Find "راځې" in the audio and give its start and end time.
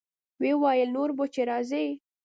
1.49-1.85